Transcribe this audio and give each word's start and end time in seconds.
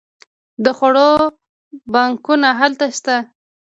د 0.63 0.65
خوړو 0.77 1.09
بانکونه 1.93 2.49
هلته 2.59 2.85
شته. 2.97 3.15